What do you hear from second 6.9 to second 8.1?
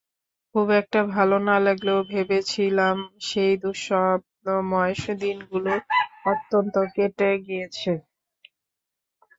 কেটে গিয়েছে।